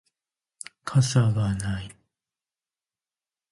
[0.83, 1.95] 傘がない